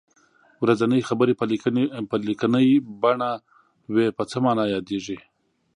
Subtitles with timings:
[0.63, 1.33] ورځنۍ خبرې
[2.11, 2.69] په لیکنۍ
[3.01, 3.31] بڼه
[3.93, 5.17] وي په څه نامه یادیږي.